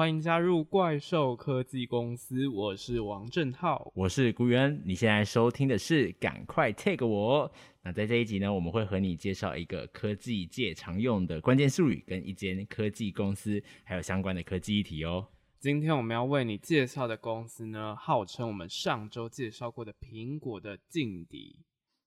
[0.00, 4.80] 欢迎加入怪兽科技公司，我是王正浩，我是古元。
[4.82, 7.46] 你现在收听的是《赶快 Take 我》。
[7.82, 15.28] 那在这一集呢，我们会和你介绍一个科技界常用的关键术语，跟一间科技公司，还有相关的科技议题哦。
[15.58, 21.58] 今天我们要为你介绍的公司呢，号称我们上周介绍过的苹果的劲敌。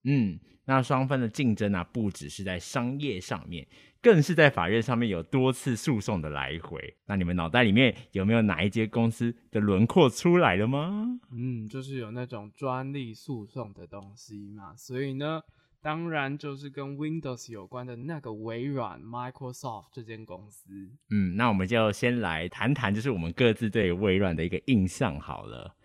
[0.03, 3.67] 嗯，那双方的竞争啊，不只是在商业上面，
[4.01, 6.95] 更是在法院上面有多次诉讼的来回。
[7.05, 11.19] 那你们脑袋里面有没有哪一间公司的轮廓出来了吗？
[11.31, 14.75] 嗯，就是有那种专利诉讼的东西嘛。
[14.75, 15.41] 所以呢，
[15.81, 20.69] 当然就是跟 Windows 有关的那个微软 Microsoft 这间公司。
[21.09, 25.75] 嗯，那我们就先来谈谈，就是我们各自对微软的一个印象好了。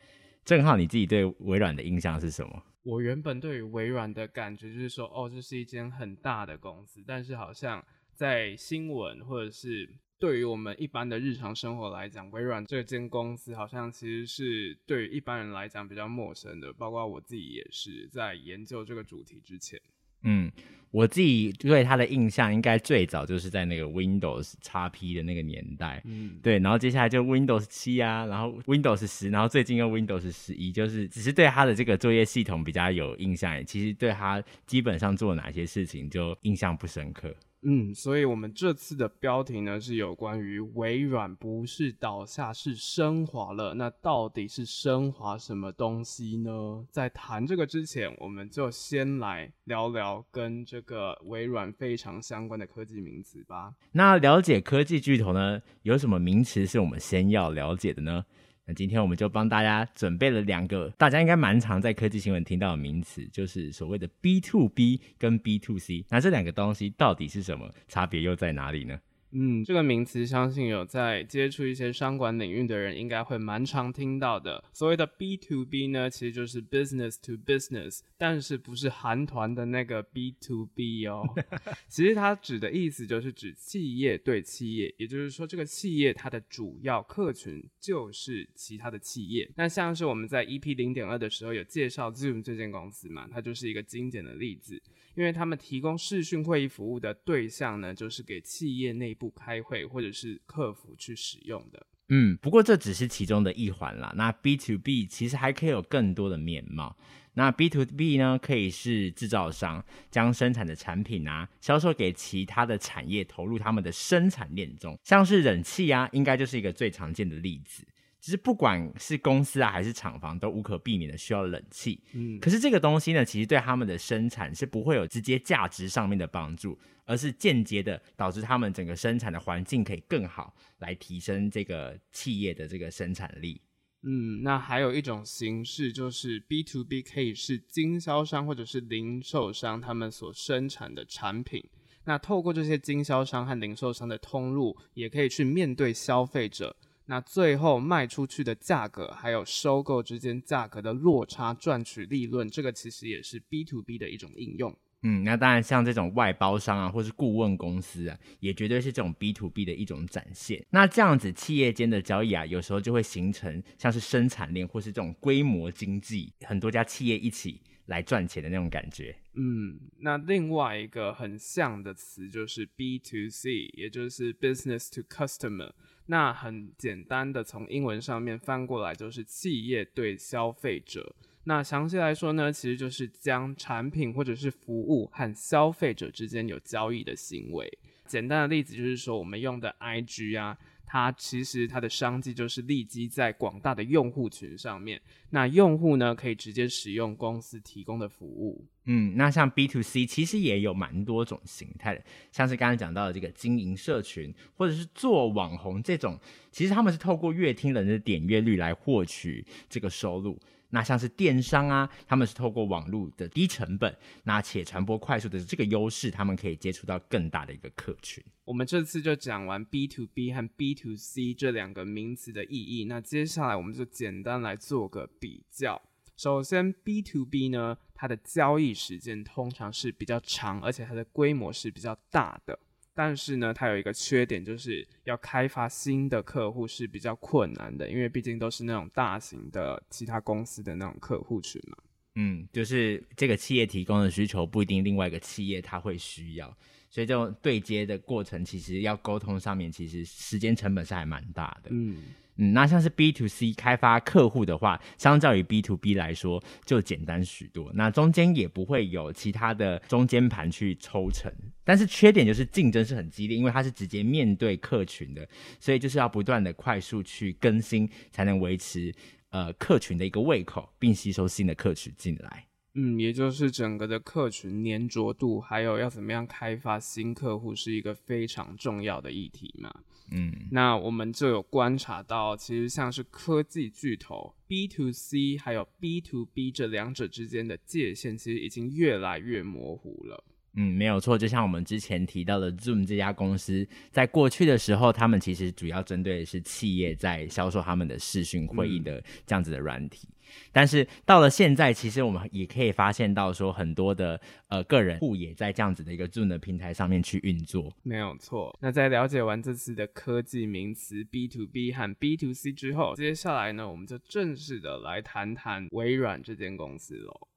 [0.45, 2.63] 正好你自己对微软的印象是什么？
[2.83, 9.89] 我原本对于微软的感觉就是说，哦，这是一间很大的公司，但是好像在新闻或者是
[10.19, 19.81] 对于我们一般的日常生活来讲，微软这间公司好像其实是对于一般人来讲比较陌生的，包括我自己也是在研究这个主题之前。
[20.23, 20.51] 嗯，
[20.91, 37.35] 我自己对他的印象应该最早就是在那个 Windows XP 的那个年代，嗯，对，然后接下来就 Windows 七啊，然后 Windows 十，然后最近又 Windows 十一，就是只是对他的这个作业系统比较有印象，其实对他基本上做哪些事情就印象不深刻。
[37.63, 43.75] 嗯，所以我们这次的标题呢是有关于微软不是倒下，是升华了。
[43.75, 46.87] 那到底是升华什么东西呢？
[46.91, 53.75] 在谈这个之前，我们就先来聊聊跟这个微软非常相关的科技名词吧。
[53.91, 58.25] 那了解科技巨头呢，有什么名词是我们先要了解的呢？
[58.69, 66.05] 那今天我们就帮大家准备了两个大家应该蛮常在科技新闻听到的名词，就是所谓的 B to B 跟 B to C。
[66.11, 67.73] 那这两个东西到底是什么？
[67.89, 69.01] 差别又在哪里呢？
[69.33, 74.65] 嗯，这个名词相信有在接触一些商管领域的人，应该会蛮常听到的。
[74.73, 81.23] 所谓的 B to B 呢，其实就是 business to business，但是不是韩团的那个 B to B 哦。
[81.89, 89.51] 其实它指的意思就是指企业对企业，也就是说这个企业它的主要客群就是其他的企业。
[89.57, 94.83] 那像是我们在 EP 零点二的时候有介绍 Zoom 这间公司嘛，它就是一个经典的例子。
[95.15, 101.87] 因为他们提供视讯会议服务的对象呢，就是给企业内不开会或者是客服去使用的。
[102.11, 104.15] 嗯，不过这只是其中的一环啦。
[104.17, 106.97] 那 B to B 其实还可以有更多的面貌。
[107.35, 117.87] 那 B to B 呢，可以是制造商将生产的产品啊，销售给其他的产业，投入他们的生产链中，像是冷气啊，应该就是一个最常见的例子。
[118.21, 122.03] 其实不管是公司啊还是厂房，都无可避免的需要冷气。
[122.13, 133.61] 嗯，可是这个东西呢，其实对他们的生产是不会有直接价值上面的帮助，而是间接的导致他们整个生产的环境可以更好，来提升这个企业的这个生产力。
[134.03, 141.65] 嗯，那还有一种形式就是 B to B，可以是经销商或者是零售商他们所生产的产品。
[142.05, 146.75] 那透过这些经销商和零售商的通路，也可以去面对消费者。
[147.11, 154.77] 那最后卖出去的价格，还有收购之间价格的落差，赚取利润，这个其实也是 B to B 的一种应用。
[155.03, 160.63] 嗯，那当然像这种外包商啊，或是顾问公司啊，也绝对是这种 B to B 的一种展现。
[160.69, 169.17] 那这样子企业间的交易啊，有时候就会形成像是生产链或是这种规模经济，很多家企业一起来赚钱的那种感觉。
[169.33, 175.73] 嗯，那另外一个很像的词就是 B to C，也就是 Business to Customer。
[176.11, 181.15] 那很简单的从英文上面翻过来就是企业对消费者。
[181.45, 187.71] 那详细来说呢，其实就是将产品或者是服务和消费者之间有交易的行为。
[188.07, 190.59] 简单的例子就是说，我们用的 IG 啊。
[190.91, 198.65] 它其实它的商机就是立基在广大的用户群上面，那用户呢可以直接使用公司提供的服务。
[198.87, 206.19] 嗯，那像 B to C 其实也有蛮多种形态的，像是刚才讲到的这个经营社群，或者是做网红这种，
[206.51, 210.41] 其实他们是透过乐听人的点阅率来获取这个收入。
[210.71, 218.23] 那像是电商啊，他们是透过网络的低成本，那且传播快速的这个优势，他们可以接触到更大的一个客群。
[218.45, 225.81] 我们这次就讲完 B to B 和 B to C 这两个名词的意义，那接下来我们就简单来做个比较。
[226.17, 232.59] 首先，B to B 呢，它的交易时间通常是比较长，而且它的规模是比较大的。
[232.99, 241.77] 但是呢，它有一个缺点，就是要开发新的客户是比较困难的，因为毕竟都是那种大型的其他公司的那种客户群嘛。
[242.17, 246.49] 嗯，就是这个企业提供的需求不一定另外一个企业它会需要，
[246.91, 251.71] 所以这种对接的过程其实要沟通上面，其实时间成本是还蛮大的。
[251.71, 252.03] 嗯。
[252.39, 257.71] 嗯，那像是 B to C 开发客户的话，相较于 B to B 来说就简单许多。
[257.75, 261.33] 那中间也不会有其他的中间盘去抽成，
[261.65, 265.29] 但是缺点就是竞争是很激烈，因为它是直接面对客群的，
[265.61, 268.95] 所以就是要不断的快速去更新，才能维持
[269.31, 272.48] 呃客群的一个胃口，并吸收新的客群进来。
[272.81, 279.69] 嗯，也就是整个的客群粘着度，还有要怎么样开发新客户，是一个非常重要的议题嘛。
[280.13, 290.23] 嗯，那我们就有观察到，其实像是科技巨头 B to C 还有 B to B 这两者之间的界限，其实已经越来越模糊了。
[290.55, 300.07] 嗯，没有错，就像我们之前提到的 Zoom 这家公司，在过去的时候，他们其实主要针对的是企业在销售他们的视讯会议的这样子的软体。
[300.11, 300.15] 嗯
[300.53, 307.73] 但是到了现在，其实我们也可以发现到，说很多的呃个人户也在这样子的一个 Zoom 的平台上面去运作。
[307.83, 308.57] 没有错。
[308.61, 317.29] 那在了解完这次的科技名词 B to B 和 B to C 之后，接下来呢，我们就正式的来谈谈微软这间公司喽。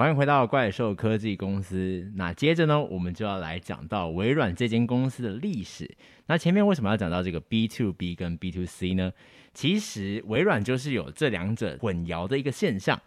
[0.00, 2.10] 欢迎回到怪兽科技公司。
[2.14, 5.94] 那接着呢，我们就要来讲到微软这间公司的历史。
[6.24, 9.12] 那前面为什么要讲到这个 B to B 跟 B to C 呢？
[9.52, 12.98] 其实微软就是有这两者混淆的一个现象。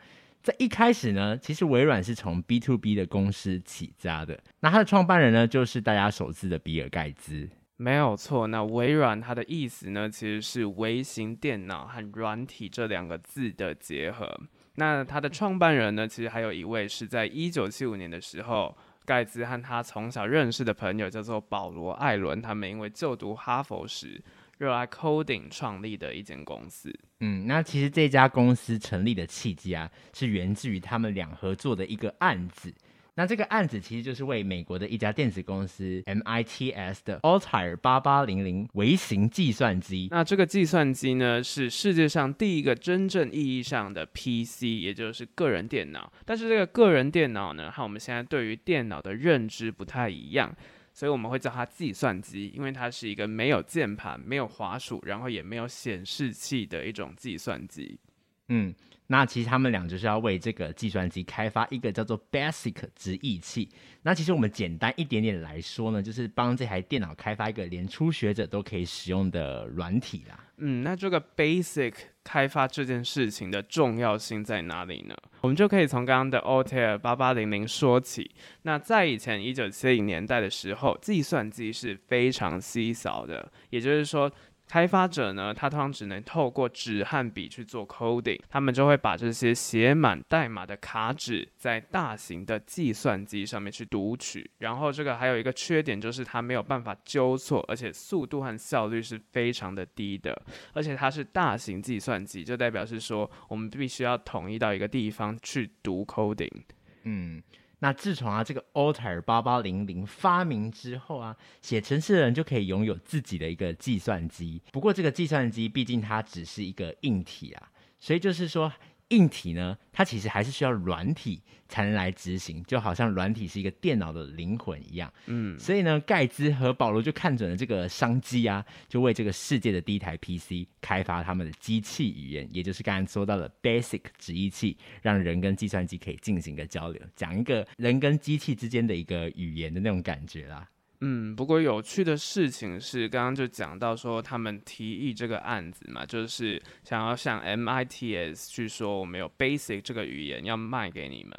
[0.43, 4.39] 在一开始呢，其实微软是从 B to B 的公司起家的。
[4.59, 7.49] 那它的创办人呢，就是大家熟知的比尔盖茨。
[7.77, 8.45] 没有错。
[8.45, 14.39] 那微软它的意思呢，其实是微型电脑和软体这两个字的结合。
[14.75, 18.75] 那他的创办人呢，其实还有一位是在一九七五年的时候，
[19.05, 24.19] 盖茨和他从小认识的朋友叫做保罗·艾伦，他们因为就读哈佛时
[24.57, 26.93] 热爱 coding 创立的一间公司。
[27.19, 32.73] 嗯，那其实这家公司成立的契机啊，是源自于他们俩合作的一个案子。
[33.15, 40.07] 那这个案子其实就是为美国的一家电子公司 MITS 的 Altair 八八零零微型计算机。
[40.09, 46.11] 那这个计算机呢，是世界上第一个真正意义上的 PC，也就是个人电脑。
[46.25, 50.51] 但是这个个人电脑呢，和我们现在对于电脑的认知不太一样，
[50.91, 57.99] 所以我们会叫它计算机，因为它是一个没有键盘、没有滑鼠，然后也没有显示器的一种计算机。
[58.47, 58.73] 嗯。
[59.13, 63.69] 那其实他们俩就是要为这个计算机开发一个叫做 BASIC 直译器。
[64.01, 70.43] 那其实我们简单一点点来说呢，就是帮这台电脑开发一个连初学者都可以使用的软体啦。
[70.57, 71.93] 嗯，那这个 BASIC
[72.23, 75.15] 开发这件事情的重要性在哪里呢？
[75.41, 78.31] 我们就可以从刚刚的 Altair 八八零零说起。
[78.63, 84.31] 那在以前一九七零年代的时候，计算机是非常稀少的，也就是说。
[84.73, 94.49] 开发者呢，他通常只能透过纸和笔去做 coding，他们就会把这些写满代码的卡纸在大型的计算机上面去读取。
[94.57, 100.35] 然后这个还有一个缺点，就是它没有办法纠错，而且速度和效率是非常的低的。
[100.73, 106.63] 而且它是大型计算机，就代表是说我们必须要统一到一个地方去读 coding。
[107.03, 107.43] 嗯。
[107.83, 114.61] 那自从啊这个 Altair 八八零零发明之后啊，写程式的人就可以拥有自己的一个计算机。
[114.71, 117.69] 不过这个计算机毕竟它只是一个硬体啊，
[117.99, 118.71] 所以就是说。
[119.13, 125.11] 硬体呢，它其实还是需要软体才能来执行，就好像软体是一个电脑的灵魂一样。
[125.27, 140.67] 嗯，所以呢，盖茨和保罗就看准了这个商机啊，就为这个世界的第一台 PC 开发他们的机器语言，也就是刚才说到的 Basic 直译器，让人跟计算机可以进行一个交流，讲一个人跟机器之间的一个语言的那种感觉啦。
[141.05, 151.33] 嗯，不过有趣的事情是，刚刚就讲到说他们提议这个案子嘛，就是想要向 MITS 去说我们有 Basic 这个语言要卖给你们。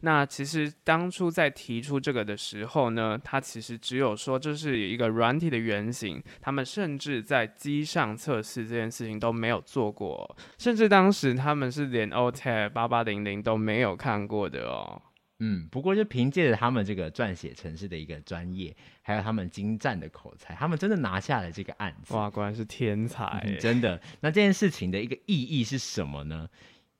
[0.00, 15.00] 那其实当初在提出这个的时候呢，他其实只有说这是一个软体的原型，他们甚至在机上测试这件事情都没有做过，甚至当时他们是连 Altair 八八零零都没有看过的哦。
[15.38, 22.14] 嗯，不过就凭借着他们这个撰写城市的一个专业，还有他们精湛的口才，他们真的拿下了这个案子。
[22.14, 24.00] 哇，果然是天才，嗯，真的。
[24.20, 26.48] 那这件事情的一个意义是什么呢？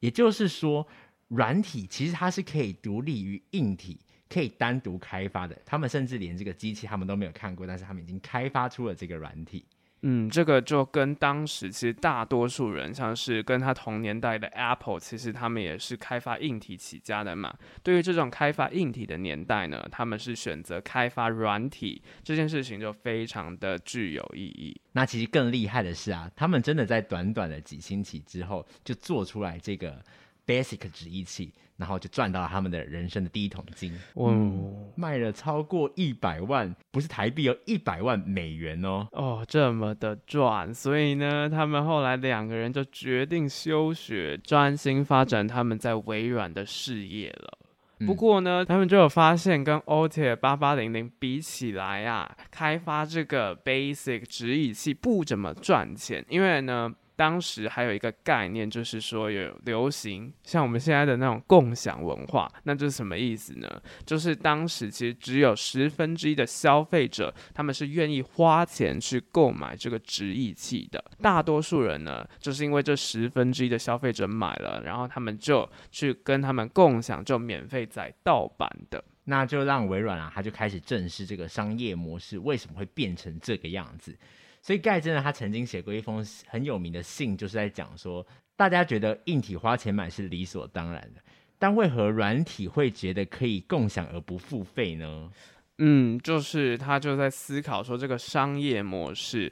[0.00, 0.86] 也就是说，
[1.28, 5.58] 软体其实它是可以独立于硬体，可以单独开发的。
[5.64, 9.64] 他们甚至连这个机器他们都没有看过，但是他们已经开发出了这个软体。
[10.02, 17.52] 嗯，这个就跟当时其实大多数人，像是跟他同年代的 Apple，其实他们也是开发硬体起家的嘛。
[17.82, 24.78] 对于这种开发硬体的年代呢，他们是选择开发软体，这件事情就非常的具有意义。
[24.92, 30.04] 那其实更厉害的是啊，他们真的在短短的几星期之后，就做出来这个
[30.46, 31.52] Basic 纸艺器。
[31.76, 47.58] 然后就赚到了他们的人生的第一桶金，嗯，卖了超过一百万，不是台币哦，一百万美元哦，哦，这么的赚，所以呢，他们后来两个人就决定休学，专心发展他们在微软的事业了。
[48.06, 56.94] 不过呢，他们就有发现，跟 Altair 八八零零比起来啊，开发这个 Basic 指引器不怎么赚钱，因为呢。
[57.16, 63.82] 当时还有一个概念，就是说有流行像我们现在的那种共享文化，那这是什么意思呢？
[64.04, 71.02] 就是当时其实只有十分之一的消费者，他们是愿意花钱去购买这个直译器的。
[71.22, 79.02] 大多数人呢，就是因为这十分之一的消费者买了，然后他们就去跟他们共享，就免费载盗版的。
[79.28, 84.16] 那就让微软啊，他就开始正视这个商业模式为什么会变成这个样子。
[84.66, 91.22] 所以盖真的，他曾经写过一封很有名的信，就是在讲说，大家觉得硬体花钱买是理所当然的，
[91.56, 95.30] 但为何软体会觉得可以共享而不付费呢？
[95.78, 99.48] 嗯，就是他就在思考说这个商业模式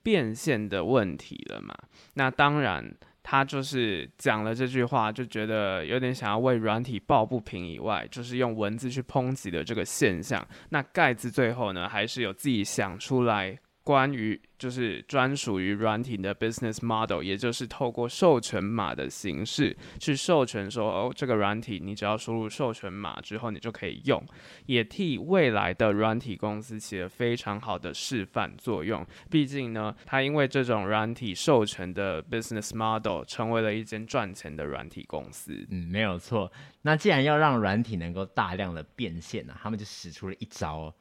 [0.00, 1.76] 变现的问题了嘛。
[2.14, 2.88] 那当然，
[3.20, 10.46] 他就是讲了这句话，就觉得有点想要为软体抱不平以外，就是用文字去抨击的这个现象。
[10.68, 13.58] 那盖茨最后呢，还是有自己想出来。
[13.84, 24.24] 关于就是专属于软体的 business model，也就是透过授权码的形式去授权说，哦，这个软体你只要输入授权码之后，你就可以用，
[24.66, 29.04] 也替未来的软体公司起了非常好的示范作用。
[29.28, 35.66] 毕竟呢，它因为这种软体授权的 business model，成为了一间赚钱的软体公司。
[35.70, 36.50] 嗯，没有错。
[36.82, 40.94] 那既然要让软体能够大量的变现呢，他们就使出了一招哦。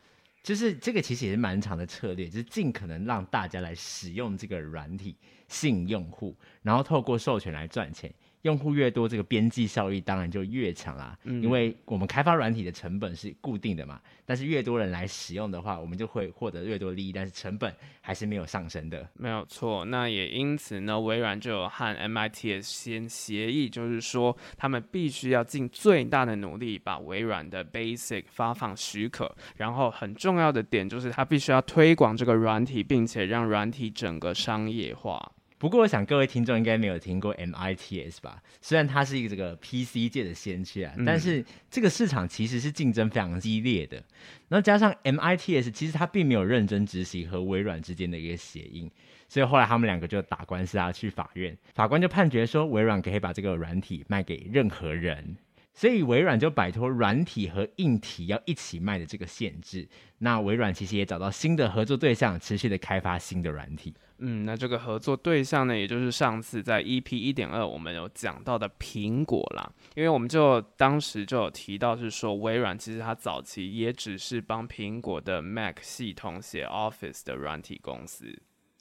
[0.43, 5.15] 就是这个其实也是蛮长的策略，就是尽可能让大家来使用这个软体，
[5.47, 8.13] 吸引用户，然后透过授权来赚钱。
[8.43, 11.17] 用户越多，这个边际效益当然就越强啦。
[11.23, 19.07] 嗯，因为我们开发软体的成本是固定的嘛，但是越多人来使用的话，我们就会获得越多利益，但是成本还是没有上升的。
[19.13, 35.31] 没有错，那也因此呢，微软就有和 MIT 先协议，就是说他们必须要尽最大的努力把微软的 Basic 发放许可，然后很重要的点就是他必须要推广这个软体，并且让软体整个商业化。
[35.61, 38.41] 不过，我想各位听众应该没有听过 MITS 吧？
[38.61, 44.03] 虽然它是一个这个 PC 界的先驱啊，但是这个市场其实是竞争非常激烈的。
[44.47, 48.91] 那加上 MITS，其实它并没有认真执行和微软之间的一个协议，
[49.29, 55.37] 所以后来他们两个就打官司啊，去法院，法官就判决说，微软可以把这个软体卖给任何人。
[55.73, 59.87] 所以微软就摆脱软体和硬体要一起卖的这个限制。
[60.17, 63.93] 那微软其实也找到新的合作对象，持续的开发新的软体。
[64.23, 69.71] 嗯，那这个合作对象呢，也就是上次在 EP 一点二我们有讲到的苹果啦。
[69.95, 78.39] 因为我们就当时就有提到，是说微软其实它早期也只是帮苹果的 Mac 系统写 Office 的软体公司。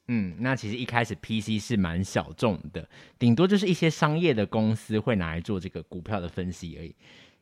[0.08, 2.86] 嗯，那其实一开始 PC 是蛮小众的，
[3.18, 6.94] 顶多就是一些商业的公司会拿来做这个股票的分析而已。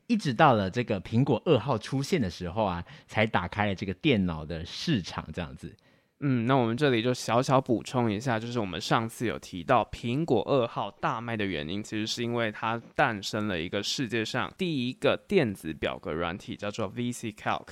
[0.07, 5.75] 一直到了这个苹果二号出现的时候啊，才打开了这个电脑的市场这样子。
[6.21, 17.67] 嗯，那我们这里就小小补充一下，就是我们上次有提到苹果二号大卖的原因，其实是因为它诞生了一个世界上第一个电子表格软体，叫做 VC Calc。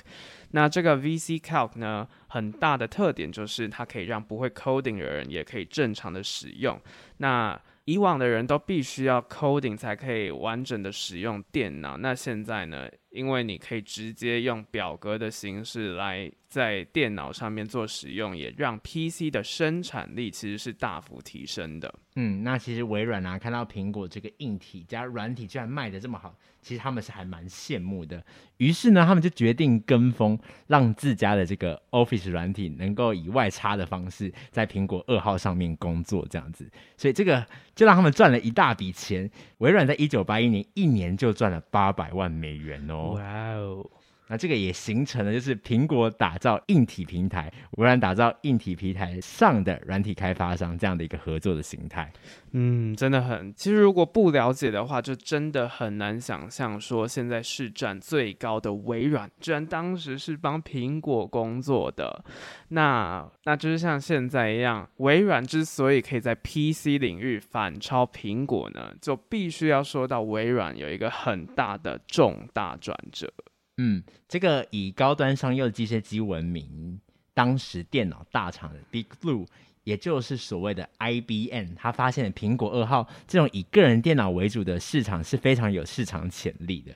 [0.52, 6.80] 那这个 VC Calc 呢，很大的特点就是它可以让不会 coding 的人也可以正常的使用。
[7.16, 21.92] 那以往的人都必须要 coding 才可以完整的使用电脑，那现在呢，因为你可以直接用表格的形式来在电脑上面做使用，也让 PC 的生产力其实是大幅提升的。
[22.16, 28.22] 嗯，那其实微软啊，看到苹果这个硬体加软体居然卖得这么好，其实他们是还蛮羡慕的。
[28.58, 36.68] 于是呢，他们就决定跟风，让自家的这个 Office 软体能够以外插的方式在苹果二号上面工作，这样子。
[36.96, 39.30] 所以这个就让他们赚了一大笔钱。
[39.58, 43.12] 微软在一九八一年一年就赚了八百万美元哦。
[43.14, 43.22] 哇
[43.52, 43.90] 哦！
[44.28, 52.12] 那这个也形成了就是苹果打造硬体平台，微软打造硬体平台上的软体开发商这样的一个合作的形态。
[52.52, 53.52] 嗯，真的很。
[53.54, 62.24] 其实如果不了解的话，就真的很难想象说，现在市占最高的微软，居然当时是帮苹果工作的。
[62.68, 73.30] 那那就是像现在一样，微软之所以可以在 PC 领域反超苹果呢，就必须要说到微软有一个很大的重大转折。
[73.78, 77.00] 嗯，这个以高端商用机械机闻名，
[77.32, 79.46] 当时电脑大厂的 Big Blue。
[79.84, 86.94] 也就是所谓的 IBM，他发现苹果二号这种以个人电脑为主的市场是非常有市场潜力的。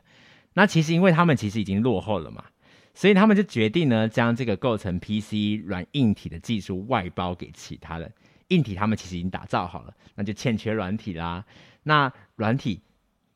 [0.53, 2.45] 那其实因为他们其实已经落后了嘛，
[2.93, 8.12] 所以他们就决定呢，将这个构成 PC 软硬体的技术外包给其他人。
[8.49, 11.43] 硬体他们其实已经打造好了，那就欠缺软体啦。
[11.85, 12.83] 那软体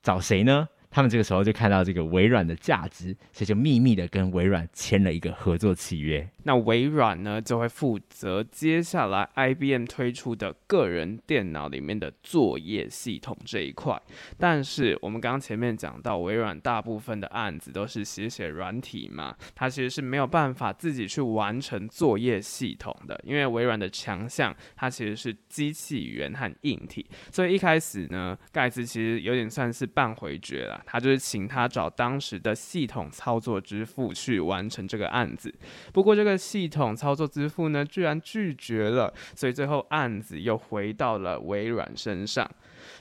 [0.02, 0.68] 找谁呢？
[0.96, 6.26] 他们这个时候就看到这个微软的价值，所以就秘密的跟微软签了一个合作契约。
[6.44, 14.00] 那微软呢，就会负责接下来 IBM 推出的个人电脑里面的作业系统这一块。
[14.38, 27.04] 但是我们刚刚前面讲到，微软大部分的案子都是写写软体嘛，它其实是没有办法自己去完成作业系统的，因为微软的强项它其实是机器语言和硬体。
[27.30, 30.82] 所以一开始呢，盖茨其实有点算是半回绝了。
[30.86, 35.52] 他就是请他找当时的系统操作之父去完成这个案子，
[35.92, 42.48] 不过这个系统操作之父呢，居然拒绝了，所以最后案子又回到了微软身上。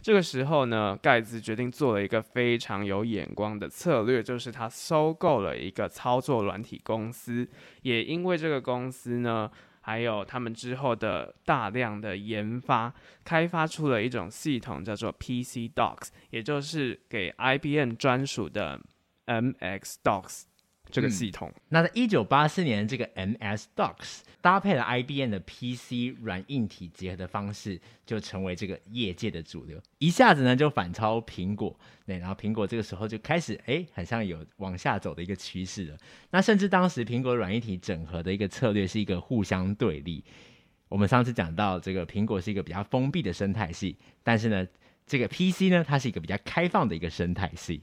[0.02, 7.48] 这个时候呢，盖茨决定做了一个非常有眼光的策略，就是他收购了一个操作软体公司，
[7.84, 9.50] 也因为这个公司呢。
[9.86, 12.92] 还有他们之后的大量的研发，
[13.24, 18.82] 开发出了一种系统，叫做 PC Docs，也就是给 IBM 专属的
[19.28, 20.46] MX Docs。
[20.90, 31.78] 这个系统，嗯、那在一九八四年，这个 MS DOS 搭配了 IBM 的 PC 软硬体结合的方式，就成为这个业界的主流，一下子呢就反超苹果。
[32.06, 35.98] 对，然后苹果这个时候就开始，哎，很像有往下走的一个趋势了。
[36.30, 40.24] 那甚至当时苹果软硬体整合的一个策略是一个互相对立。
[40.88, 44.68] 我们上次讲到，这个苹果是一个比较封闭的生态系，但是呢，
[45.08, 47.82] 这个 PC 呢，它是一个比较开放的一个生态系。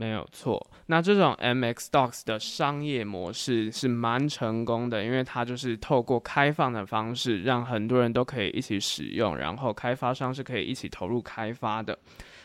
[0.00, 11.98] 没有错，那这种 MX Docs 的商业模式是蛮成功的，因为它就是透过开放的方式，让很多人都可以一起使用，然后开发商是可以一起投入开发的。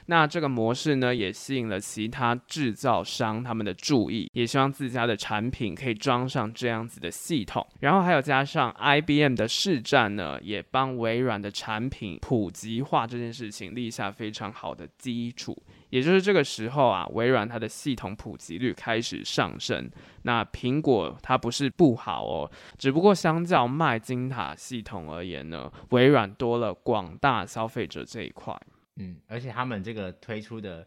[0.08, 7.66] 那这个模式呢，也吸引了其他制造商他们的注意，也希望自家的产品可以装上这样子的系统。
[7.80, 15.58] 然后还有加上 IBM 的市占呢，也帮微软的产品普及化这件事情立下非常好的基础。
[15.96, 19.90] 也就是这个时候啊，微软它的系统普及率开始上升。
[20.24, 28.54] 那苹果它不是不好哦，只不过相较麦金塔系统而言呢，微软多了广大消费者这一块。
[28.98, 30.86] 嗯，而且他们这个推出的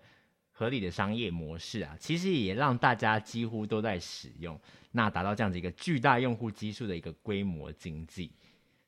[0.52, 4.60] 合理的商业模式啊，其实也让大家几乎都在使用，
[4.92, 8.30] 那达到这样子一个巨大用户基数的一个规模经济。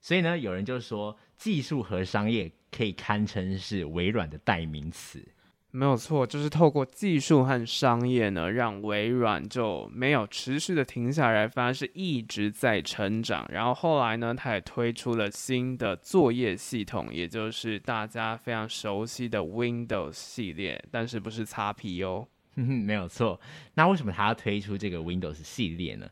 [0.02, 5.26] 所以呢，有人就说，技术和商业可以堪称是微软的代名词。
[5.72, 13.46] 没有错，就是透过技术和商业呢，让微软就没有持续的停下来，反而是一直在成长。
[13.52, 22.26] 然后后来呢，它也推出了新的作业系统，也就是大家非常熟悉的 Windows 系列，但是不是 XP 哦。
[22.56, 23.40] 哼 哼，没有错。
[23.74, 26.08] 那为什么它要推出这个 Windows 系列呢？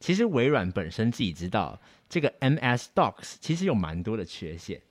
[0.00, 4.82] 其实微软本身自己知道，这个 MS Docs 其实有蛮多的缺陷。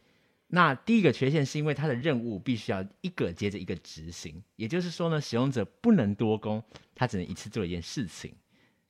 [0.55, 6.63] 那第一个缺陷是因为它的任务必须要一个接着一个执行，也就是说呢，使用者不能多工，
[6.95, 8.33] 他只能一次做一件事情。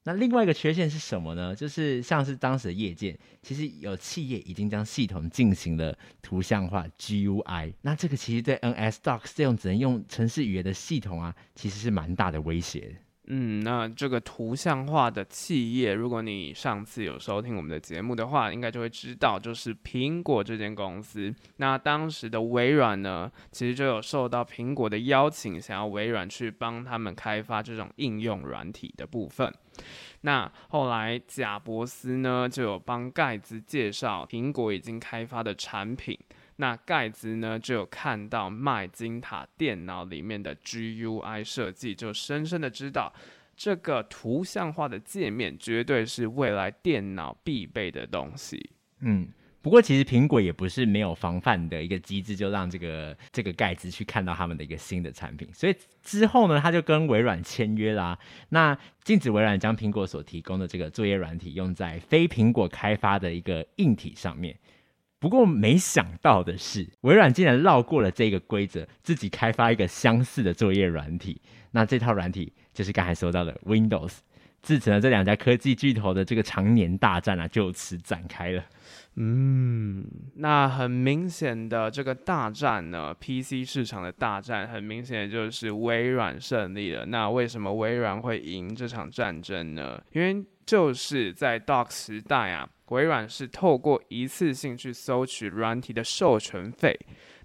[0.04, 1.56] 那另外一个缺陷是什么呢？
[1.56, 12.96] 就是像是当时的业界，其实有企业已经将系统进行了图像化 GUI，那这个其实对 NS Docs 这种只能用程式语言的系统啊，其实是蛮大的威胁。
[13.28, 21.34] 嗯，那这个图像化的企业，如果你上次有收听我们的节目的话，应该就会知道，就是苹果这间公司。
[21.58, 29.52] 那当时的微软呢，其实就有受到苹果的邀请，想要微软去帮他们开发这种应用软体的部分。
[30.22, 36.18] 那后来贾伯斯呢，就有帮盖茨介绍苹果已经开发的产品。
[36.58, 43.14] 那盖茨呢，就看到麦金塔电脑里面的 GUI 设计，就深深的知道
[43.56, 48.70] 这个图像化的界面绝对是未来电脑必备的东西。
[49.02, 49.28] 嗯，
[49.62, 55.50] 不过其实苹果也不是没有防范的一个机制，就让这个这个盖茨去看到他们的一个新的产品。
[55.54, 58.18] 所以之后呢，他就跟微软签约啦，
[58.50, 64.58] 那禁止微软将苹果所提供的这个作业软体用在非苹果开发的一个硬体上面。
[65.26, 71.42] 不过没想到的是，微软竟然绕过了这个规则，自己开发一个相似的作业软体。
[71.72, 74.18] 那这套软体就是刚才说到的 Windows。
[74.62, 78.64] 自此呢，这两家科技巨头的这个常年大战啊，就此展开了。
[79.16, 87.04] 嗯，那很明显的这个大战呢，PC 市场的大战，很明显的就是微软胜利了。
[87.08, 90.00] 那为什么微软会赢这场战争呢？
[90.12, 92.70] 因为就是在 DOS 时代啊。
[92.90, 96.98] 微软是透过一次性去收取软体的授权费，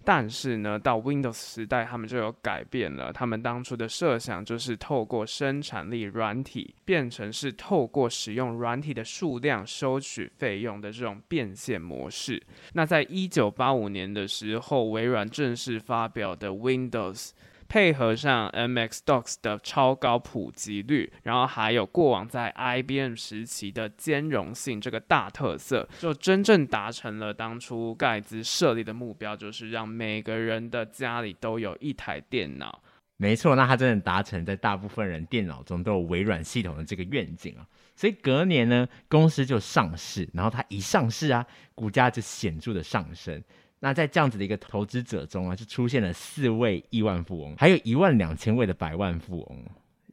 [0.04, 3.12] 但是呢，到 Windows 时代，他们就有改变了。
[3.12, 12.42] 他们当初的设想就是透过生产力软体，变成是透过使用软体的数量收取费用的这种变现模式。
[12.74, 17.30] 那在一九八五年的时候，微软正式发表的 Windows。
[17.70, 32.82] 配合上 mx dos 的超高普及率，然后还有过往在 IBM 时期的兼容性这个大特色，就真正达成了当初盖茨设立的目标，就是让每个人的家里都有一台电脑。
[33.16, 37.64] 没错，那他真的达成在大部分人电脑中都有微软系统的这个愿景啊。
[37.94, 43.40] 所以隔年呢，公司就上市，然后它一上市啊，股价就显著的上升。
[43.80, 49.64] 那在这样子的一个投资者中啊，就出现了四位亿万富翁，还有一万两千位的百万富翁。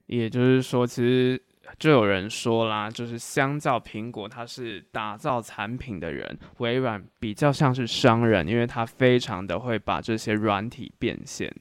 [0.05, 1.41] 也就是说，其实
[1.77, 11.53] 就有人说啦，就是相较苹果，它是打造产品的人，微软比较像是商人，因为它非常的会把这些软体变现。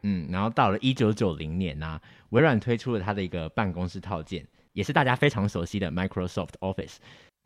[0.00, 6.96] 嗯，然后到了一九九零年呢、啊，微软推出了它的一个办公室套件，也是大家非常熟悉的 Microsoft Office。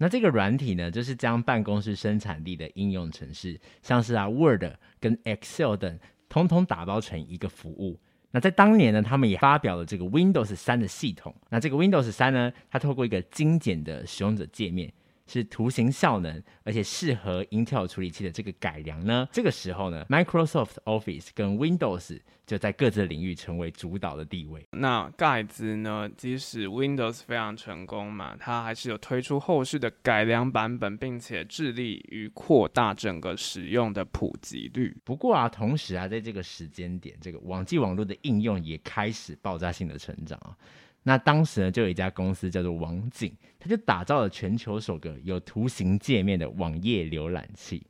[0.03, 4.65] 那这个软体呢，就是将办公室生产力的应用程式，像是啊 Word
[4.99, 5.99] 跟 Excel 等，
[6.31, 8.01] 通通打包成一个服务。
[8.31, 11.35] 那在当年呢，他们也发表了这个 Windows 三的系统。
[11.51, 14.91] 那这个 Windows 三呢，它透过一个精简的使用者界面。
[15.33, 19.29] 是图形效能，而且适合 Intel 处理器的这个改良呢。
[19.31, 24.67] 这个时候呢，Microsoft Office 跟 Windows 就在各自的领域成为主导的地位。
[24.73, 34.97] 那盖茨呢，即使 Windows 非常成功嘛，他还是有推出后续的改良版本，并且致力于扩大整个使用的普及率。
[35.05, 40.57] 不过啊，同时啊，在这个时间点，这个网际网络的应用也开始爆炸性的成长啊。
[41.03, 47.87] 那当时呢，就有一家公司叫做网景，它就打造了全球首个有图形界面的网页浏览器。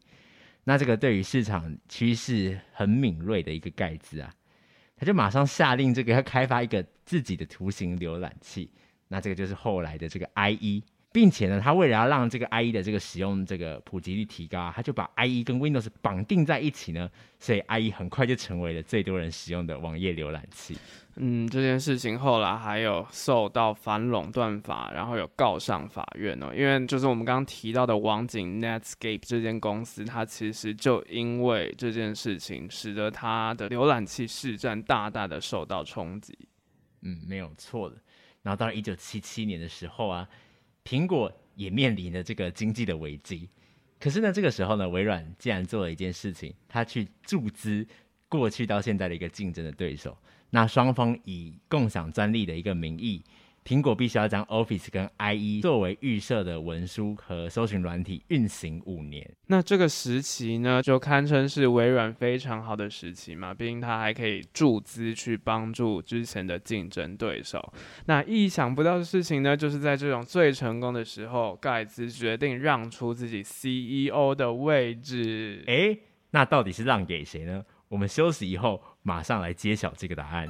[0.64, 4.32] 那这个对于市场趋势很敏锐的一个盖茨啊，
[4.96, 8.70] 他就马上下令这个要开发一个自己的图形浏览器。
[9.08, 10.82] 那这个就是后来的这个 IE。
[11.12, 20.76] 并且呢，他为了要让这个 IE 的这个使用这个普及率提高啊，他就把 IE 跟 Windows 绑定在一起呢，所以 IE 很快就成为了最多人使用的网页浏览器。
[21.16, 36.38] 嗯，这件事情后来还有受到反垄断法，然后有告上法院哦，因为就是我们刚刚提到的网景 Netscape 这间公司，它其实就因为这件事情，使得它的浏览器市占大大的受到冲击。
[37.02, 37.96] 嗯，没有错的。
[38.42, 40.28] 然后到了一九七七年的时候啊。
[40.84, 43.48] 苹果也面临了这个经济的危机，
[43.98, 47.86] 可是呢，这个时候呢，微软竟然做了一件事情，他去注资
[48.28, 50.16] 过去到现在的一个竞争的对手，
[50.50, 53.22] 那双方以共享专利的一个名义。
[53.64, 59.30] 苹果必须要将 Office 跟 IE 作为预设的文书和搜寻软体运行五年。
[59.46, 67.72] 那这个时期呢，就堪称是微软非常好的时期嘛，毕竟它还可以注资去帮助之前的竞争对手。
[68.06, 75.62] 那意想不到的事情呢，就是在这种最成功的时候，盖茨决定让出自己 CEO 的位置。
[75.66, 75.98] 诶，
[76.30, 77.62] 那到底是让给谁呢？
[77.88, 80.48] 我们休息以后马上来揭晓这个答案。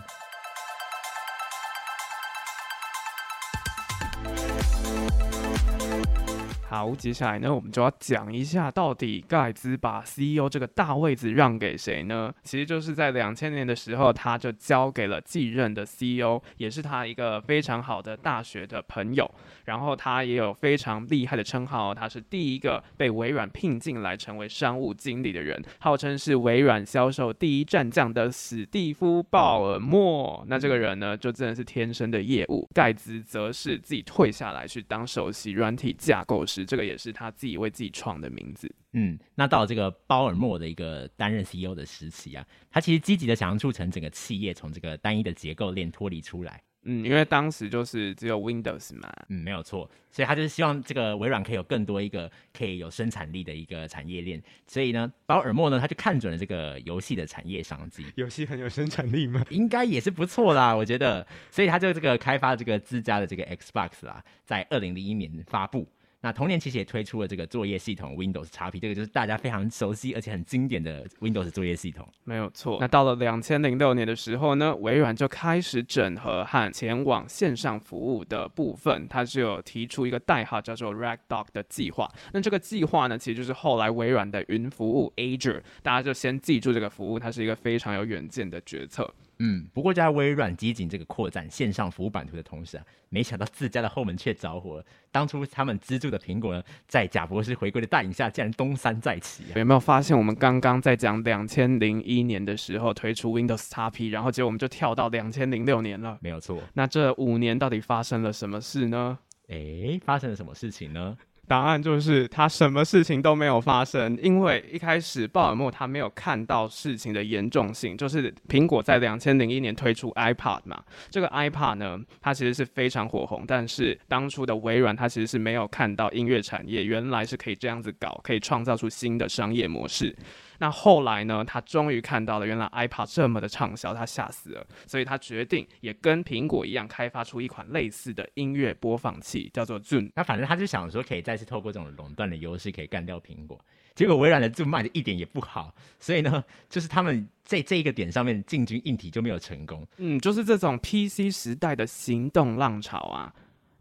[6.71, 12.33] 好，接下来呢，我们就要讲一下，到底盖茨把 CEO 这个大位子让给谁呢？
[12.45, 19.29] 其实就是在两千年的时候，他就交给了继任的 CEO，也是他一个非常好的大学的朋友。
[19.65, 30.45] 然后他也有非常厉害的称号，他是第一个被微软聘进来成为商务经理的人，号称是微软销售第一战将的史蒂夫·鲍尔默。
[30.47, 32.69] 那这个人呢，就真的是天生的业务。
[32.73, 36.60] 盖茨则是自己退下来去当首席软体架构师。
[36.65, 38.73] 这个也是他自己为自己创的名字。
[38.93, 46.61] 嗯，那到了这个鲍尔默的一个担任 CEO 的时期啊，他其实积极的想要促成整个企业从这个单一的结构链脱离出来。
[46.85, 54.43] 嗯，因为当时就是只有 Windows 嘛，嗯，没有错，所以他就是希望这个微软可以有更多一个可以有生产力的一个产业链。
[54.67, 58.07] 所以呢，鲍尔默呢，他就看准了这个游戏的产业商机。
[58.15, 59.45] 游戏很有生产力吗？
[59.51, 61.25] 应该也是不错啦，我觉得。
[61.51, 65.87] 所以他就这个开发这个自家的这个 Xbox 啦，在二零零一年发布。
[66.23, 72.07] 那同年其实也推出了这个作业系统 Windows XP，这个就是大家非常熟悉而且很经典的 Windows 作业系统。
[72.25, 72.77] 没有错。
[72.81, 82.07] 那到了两千零六年的时候呢，微软就开始整合和前往线上服务的部分，它就有提出一个代号叫做 Ragdoll 的计划。
[82.33, 89.11] 那这个计划呢，其实就是后来微软的云服务 Azure，大家就先记住这个服务，它是一个非常有远见的决策。
[89.43, 94.85] 嗯，不过在微软积极这个扩展线上服务版图的同时啊，没想到自家的后门却着火了。
[95.11, 99.57] 当初他们资助的苹果呢，在贾博士回归的带领下，竟然东山再起啊！
[99.57, 106.19] 有没有发现我们刚刚在讲两千零一年的时候推出 Windows XP，然后结果我们就跳到两千零六年了？
[106.21, 106.63] 没有错。
[106.75, 109.19] 那这五年到底发生了什么事呢？
[109.49, 111.17] 诶，发生了什么事情呢？
[111.51, 130.15] 答案就是他什么事情都没有发生，因为一开始鲍尔默他没有看到事情的严重性，就是苹果在两千零一年推出 iPad 嘛，这个 iPad 呢，它其实是非常火红，但是当初的微软它其实是没有看到音乐产业原来是可以这样子搞，可以创造出新的商业模式。
[130.61, 131.43] 那后来呢？
[131.43, 140.11] 他终于看到了，原来 iPad 这么的畅销，他吓死了，所以他决定也跟苹果一样，开发出一款类似的音乐播放器，叫做 Zoom。
[140.15, 143.59] 那反正他就想说，可以再次透过这种垄断的优势，可以干掉苹果。
[143.95, 149.87] 结果微软的 Zoom 卖的一点也不好，所以呢，就是他们在这一个点上面进军硬体就没有成功。
[149.97, 153.33] 嗯，就是这种 PC 时代的行动浪潮啊。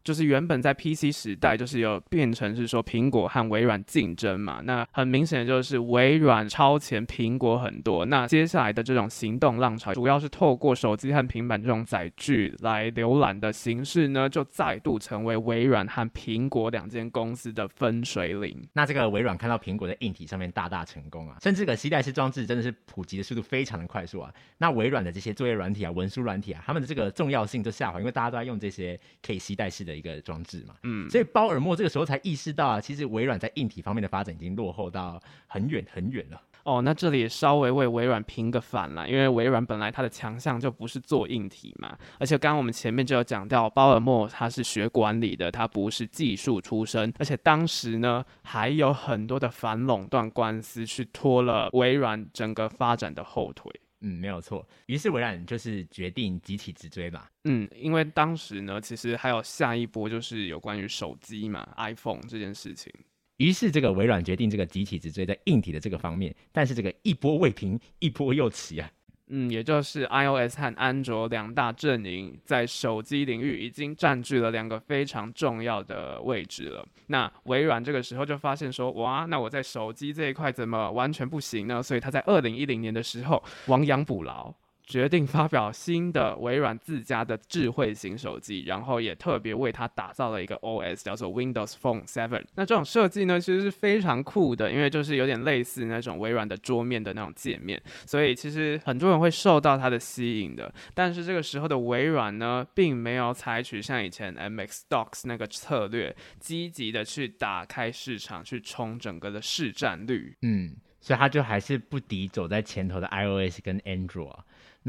[0.03, 8.05] 就是原本在 PC 时代，就是有变成是说苹果和微软竞争嘛，那很明显的就是微软超前苹果很多。
[8.05, 18.67] 那接下来的这种行动浪潮，主要是透过手机和平板这种载具来浏览的形式呢，就再度成为微软和苹果两间公司的分水岭。
[18.73, 24.33] 那这个微软看到苹果在硬体上面大大成功啊，甚至这个携带式装置真的是普及的速度非常的快速啊。
[24.57, 29.88] 那微软的这些作业软体啊、文书软体啊，他们的这个重要性就下滑，因为大家都在用这些可以携带式的。
[29.89, 36.41] 的一个装置嘛，嗯，所以鲍尔默这个时候才意识到啊，其实微软在硬体方面的发展已经落后到很远很远了。
[36.63, 53.71] 哦，那这里也稍微为微软平个反了，因为微软本来它的强项就不是做硬体嘛，而且刚刚我们前面就有讲到，鲍尔默他是学管理的，他不是技术出身，而且当时呢还有很多的反垄断官司去拖了微软整个发展的后腿。
[54.01, 54.67] 嗯，没有错。
[54.85, 57.29] 于是微软就是决定集体直追吧。
[57.43, 62.93] 嗯，因为当时呢，其实还有下一波，就是有关于手机嘛，iPhone 这件事情。
[63.37, 68.91] 于是这个微软决定这个集体直追在硬体的这个方面，但是这个一波未平，一波又起啊。
[69.29, 76.85] 嗯，也就是 iOS 和安卓两大阵营在手机领域已经占据了两个非常重要的位置了。
[77.07, 81.81] 那微软这个时候就发现说，哇，那我在手机这一块怎么完全不行呢？
[81.81, 84.53] 所以他在二零一零年的时候亡羊补牢。
[84.89, 92.43] 决定发表新的微软自家的智慧型手机，然后也特别为它打造了一个 OS，叫做 Windows Phone 7。
[92.55, 100.73] 那这种设计呢，其实是非常酷的，因为就是有点类似那种微软的桌面的那种界面，所以其实很多人会受到它的吸引的。
[100.95, 110.35] 但是这个时候的微软呢，并没有采取像以前 MS DOS 那个策略，积极的去打开市场，去冲整个的市占率。
[110.41, 114.39] 嗯，所以它就还是不敌走在前头的 iOS 跟 Android。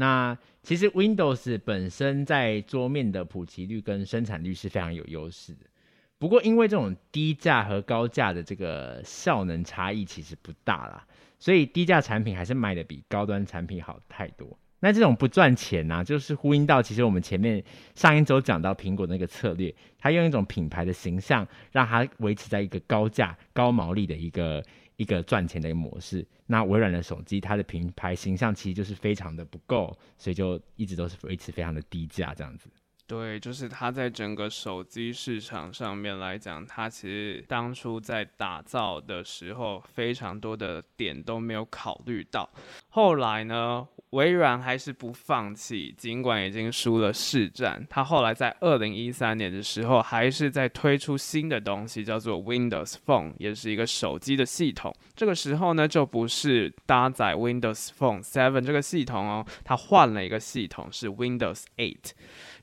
[0.01, 5.67] 那其实 Windows 本身在桌面的普及率跟生产率是非常有优势的，
[6.17, 11.05] 不过因为这种低价和高价的这个效能差异其实不大啦，
[11.37, 14.57] 所以低价产品还是卖得比高端产品好太多。
[14.79, 24.63] 那这种不赚钱呐、就是呼应到其实我们前面上一周讲到苹果那个策略，它用一种品牌的形象让它维持在一个高价高毛利的一个。
[25.01, 32.69] 一个赚钱的一个模式，那微软的手机，它的品牌形象其实就是非常的不够，所以就一直都是维持非常的低价这样子。
[33.07, 42.47] 对，就是它在整个手机市场上面来讲，它其实当初在打造的时候，非常多的点都没有考虑到。
[42.89, 54.93] 后来呢，微软还是不放弃，尽管已经输了市战，他后来在二零一三年的时候，还是在推出新的东西，叫做 Windows Phone，也是一个手机的系统。
[55.15, 62.11] 这个时候呢，就不是搭载 Windows Phone Seven 这个系统哦，他换了一个系统，是 Windows Eight。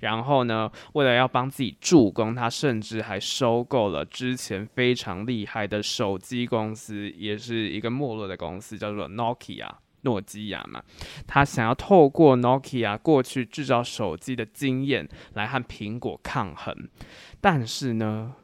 [0.00, 9.70] 然后呢，为了要帮自己助攻，他甚至还收购了之前非常厉害的手机公司，也是一个没落的公司，叫做 Nokia。
[10.02, 10.82] 诺基亚嘛，
[11.26, 16.88] 他想要透过 Nokia 过去制造手机的经验来和苹果抗衡，
[17.40, 18.34] 但是呢，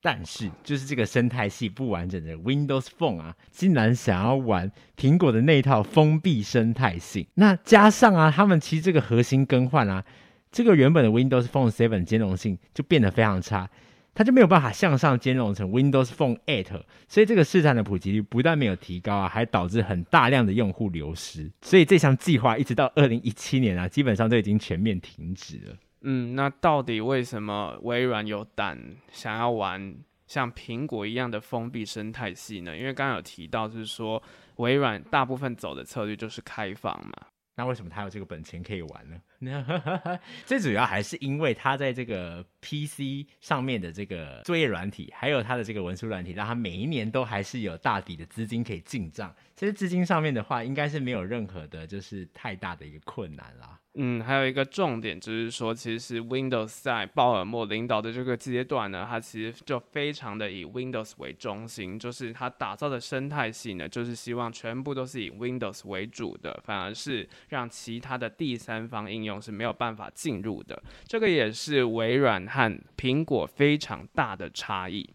[0.00, 10.04] 但是就是这个生态系不完整的 Windows Phone 啊，竟然想要玩苹果的那一套封闭生态系，那加上啊，他们其实这个核心更换啊，
[10.50, 13.70] 这个原本的 Windows Phone 7兼容性就变得非常差。
[14.14, 21.50] 它就没有办法向上兼容成 Windows Phone 8，所以这个市场的普及率不但没有提高啊，还导致很大量的用户流失。
[21.62, 25.76] 所以这项计划一直到二零一七年啊，基本上都已经全面停止了。
[26.02, 28.78] 嗯，那到底为什么微软有胆
[29.10, 29.94] 想要玩
[30.26, 32.76] 像苹果一样的封闭生态系呢？
[32.76, 34.22] 因为刚刚有提到，就是说
[34.56, 37.12] 微软大部分走的策略就是开放嘛。
[37.54, 39.16] 那为什么他有这个本钱可以玩呢？
[40.46, 49.34] 最主要还是因为他在这个 PC 上面的这个作业软体，还有他的这个文书软体，让他每一年都还是有大笔的资金可以进账。
[49.56, 53.78] 其实资金上面的话，应该是没有任何的，就是太大的一个困难啦。
[53.94, 70.82] 嗯，还有一个重点就是说，其实 Windows 在鲍尔默领导的这个阶段呢，它其实就非常的以 Windows 为中心，就是它打造的生态系呢，就是希望全部都是以 Windows 为主的，反而是让其他的第三方应用是没有办法进入的。
[71.06, 75.08] 这个也是微软和苹果非常大的差异。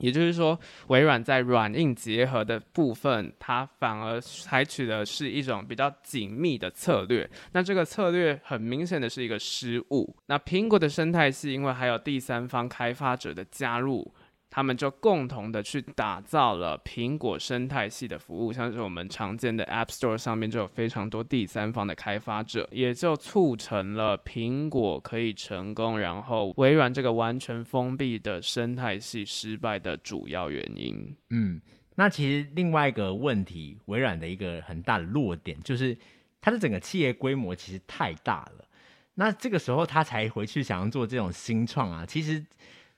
[0.00, 7.26] 也就是说，微软在软硬结合的部分，它反而采取的是一种比较紧密的策略。
[7.52, 10.14] 那这个策略很明显的是一个失误。
[10.26, 14.14] 那苹果的生态系，因为还有第三方开发者的加入。
[14.56, 31.14] 他们就共同的去打造了苹果生态系的服务，像是我们常见的 App Store 上面就有非常多第三方的开发者，也就促成了苹果可以成功，然后微软这个完全封闭的生态系失败的主要原因。
[31.28, 31.60] 嗯，
[31.96, 35.94] 那其实另外一个问题，微软的一个很大的弱点就是
[36.40, 38.64] 它的整个企业规模其实太大了，
[39.16, 42.42] 那这个时候他才回去想要做这种新创啊，其实。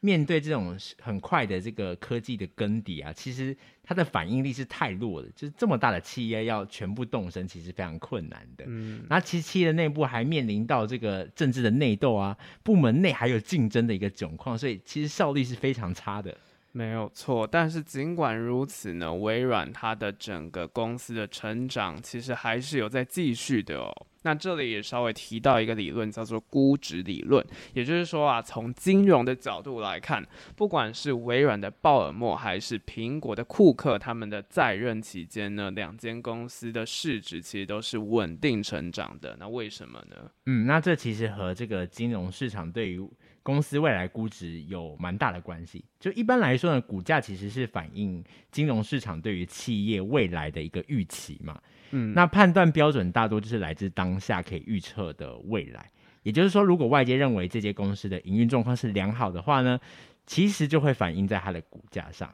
[0.00, 5.28] 面对这种很快的这个科技的更迭啊，其实它的反应力是太弱了。
[5.34, 8.64] 就是这么大的企业要全部动身，其实非常困难的。
[8.68, 16.36] 嗯，那其实企业的内部还面临到这个政治的内斗啊，部门内还有竞争的一个窘况，所以其实效率是非常差的。
[16.72, 23.90] 没有错，但是尽管如此呢，微软它的整个公司的成长其实还是有在继续的哦。
[24.22, 27.44] 那这里也稍微提到一个理论，叫做估值理论。
[27.72, 30.26] 也就是说啊，从金融的角度来看，
[30.56, 39.36] 不管是微软的鲍尔默还是苹果的库克，他们的在任期间呢，两间公司的市值其实都是稳定成长的。
[39.38, 40.30] 那为什么呢？
[40.46, 43.00] 嗯，那这其实和这个金融市场对于
[43.48, 45.82] 公司未来估值有蛮大的关系。
[45.98, 51.58] 就一般来说呢，股价其实是反映金融市场对于企业未来的一个预期嘛。
[51.92, 55.90] 嗯，那判断标准大多就是来自当下可以预测的未来，
[56.24, 59.80] 也就是说，如果外界认为这些公司的营运状况是良好的话呢，
[60.26, 62.30] 其实就会反映在它的股价上。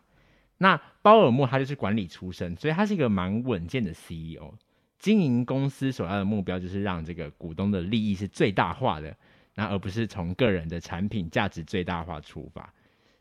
[0.59, 4.53] 那鲍尔默他就是管理出身，所以他是一个蛮稳健的 CEO。
[4.99, 9.17] 经营公司首要的目标就是让这个股东的利益是最大化的，
[9.55, 12.73] 那而不是从个人的产品价值最大化出发。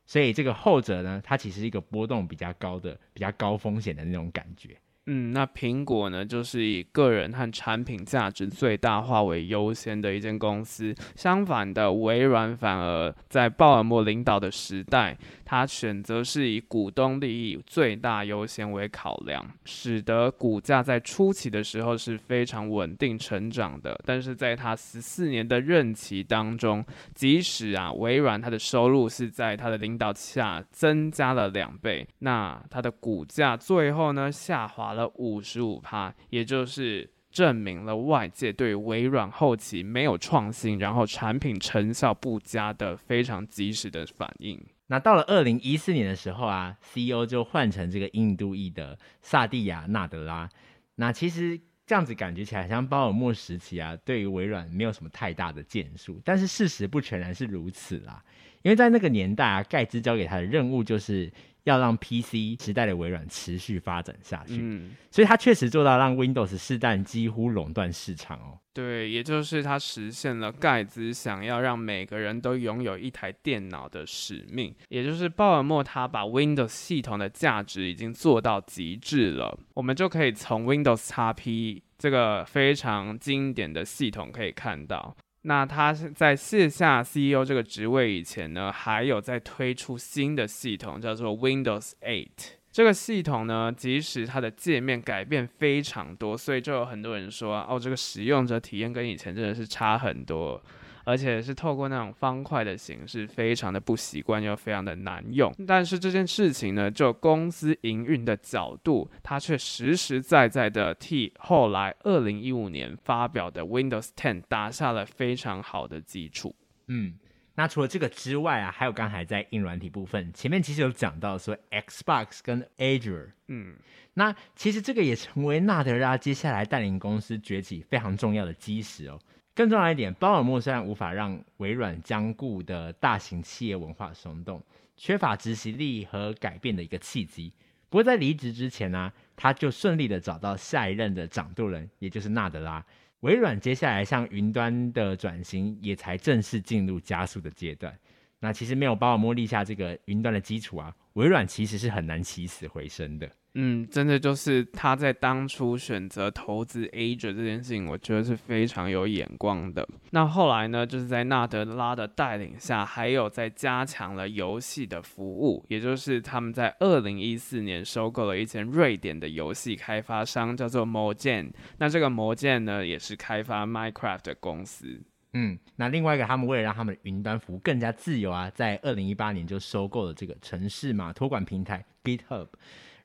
[0.06, 4.78] 所以这个后者呢，它其实是一个波动比较高的、比较高风险的那种感觉。
[5.06, 10.96] 嗯，那苹果呢，就是以个人和产品价值最大化为优先的一间公司。
[11.14, 24.00] 相反的，微软反而在鲍尔默领导的时代，他选择是以股东利益最大优先为考量，使得股价在初期的时候是非常稳定成长的。
[24.06, 26.82] 但是在他十四年的任期当中，
[27.14, 44.60] 即使啊，微软它的收入是在他的领导下增加了两倍，那它的股价最后呢，下滑了五十五趴，也就是证明了外界对微软后期没有创新，然后产品成效不佳的非常及时的反应。
[44.88, 50.48] 那到了二零一四年的时候啊，CEO 就换成这个印度裔的萨蒂亚纳德拉。
[50.96, 56.22] 那其实这样子感觉起来像鲍尔默时期啊，对于微软没有什么太大的建树。
[56.24, 58.24] 但是事实不全然是如此啦，
[58.62, 61.32] 因为在那个年代啊，盖茨交给他的任务就是。
[61.64, 68.60] 要让 PC 时代的微软持续发展下去，嗯，所以它确实做到让 Windows 世代几乎垄断市场哦。
[68.74, 79.58] 对，也就是它实现了盖茨想要让每个人都拥有一台电脑的使命，也就是鲍尔默他把 Windows 系统的价值已经做到极致了。
[79.76, 85.16] 我们就可以从 Windows XP 这个非常经典的系统可以看到。
[85.44, 92.28] 那他是在卸下 CEO 这个职位以前呢，还有在推出新的系统，叫做 Windows 8。
[92.72, 100.60] 这个系统呢，即使它的界面改变非常多，所以就有很多人说，哦，这个使用者体验跟以前真的是差很多，
[101.04, 105.54] 而且是透过那种方块的形式，非常的不习惯又非常的难用。
[105.68, 116.56] 但是这件事情呢，就公司营运的角度，它却实实在在的替后来二零一五年发表的 Windows 10打下了非常好的基础。
[116.88, 117.16] 嗯。
[117.56, 123.76] 那除了这个之外啊，还有刚才在硬软体部分，前面其实有讲到说 Xbox 跟 Azure，嗯，
[124.16, 129.20] 那其实这个也成为纳德拉接下来带领公司崛起非常重要的基石哦。
[129.56, 134.62] 更重要一点，鲍尔默虽然无法让微软僵固的大型企业文化松动，
[134.98, 137.54] 缺乏执行力和改变的一个契机，
[137.90, 142.84] 不过在离职之前呢、他就顺利的找到下一任的掌舵人，也就是纳德拉。
[143.20, 147.96] 微软接下来向云端的转型也才正式进入加速的阶段。
[148.40, 153.30] 那其实没有鲍尔默立下这个云端的基础啊，微软其实是很难起死回生的。
[153.56, 159.88] 嗯，真的就是他在当初选择投资 A 者这件事情，我觉得是非常有眼光的。
[160.10, 171.52] 那后来呢，就是在纳德拉的带领下，还有在加强了游戏的服务，也就是他们在二零一四年收购了一间瑞典的游戏开发商，叫做 Mojang。
[171.78, 175.00] 那这个 Mojang 呢，也是开发 Minecraft 的公司。
[175.34, 182.48] 嗯，那另外一个，他们为了让他们的云端服务更加自由啊，在二零一八年就收购了这个城市码托管平台 GitHub。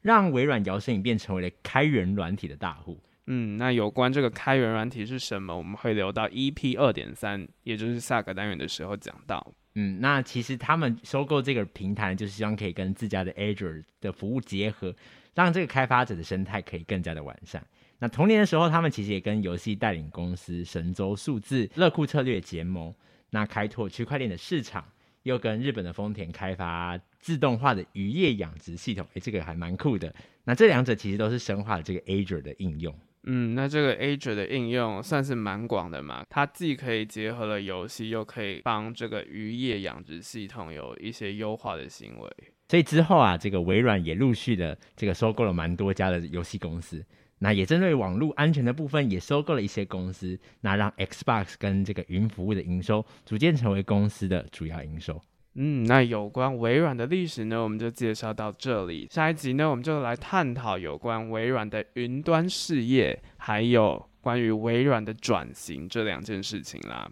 [0.01, 3.01] 让微软摇身一变成为了开源软体的大户。
[3.26, 9.53] 嗯，那有关这个开源软体是什么，我们会留到 EP 二点三，也就是下个单元的时候讲到。
[9.74, 14.94] 嗯，那其实他们收购这个平台，就是希望可以跟自家的 Azure 的服务结合，
[15.34, 17.64] 让这个开发者的生态可以更加的完善。
[17.99, 22.94] 那同年的时候，他们其实也跟游戏代理公司神州数字、乐库策略结盟，
[23.30, 24.84] 那开拓区块链的市场。
[25.23, 30.14] 又跟日本的丰田开发自动化的渔业养殖系统，诶，这个还蛮酷的。
[30.45, 32.95] 那这两者其实都是深化了这个 Azure 的应用。
[33.25, 42.31] 嗯，那这个 Azure 的应用算是蛮广的嘛，它既可以结合了游戏，又可以帮这个渔业养殖系统有一些优化的行为。
[42.69, 47.05] 所以之后啊，这个微软也陆续的这个收购了蛮多家的游戏公司。
[47.41, 55.20] 那也针对网络安全的部分，也收购了一些公司，那让 Xbox 跟这个云服务的营收逐渐成为公司的主要营收。
[55.55, 59.09] 嗯，那有关微软的历史呢，我们就介绍到这里。
[59.11, 67.11] 下一集呢，我们就来探讨有关微软的云端事业，还有关于微软的转型这两件事情啦。